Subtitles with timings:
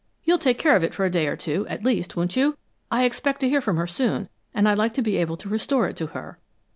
[0.23, 2.57] "You'll take care of it for a day or two, at least, won't you?
[2.89, 5.87] I expect to hear from her soon, and I'd like to be able to restore
[5.87, 6.39] it to her."